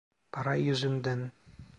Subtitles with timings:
[0.31, 1.31] Para yüzünden.